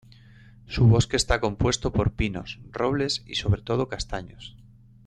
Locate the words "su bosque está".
0.65-1.39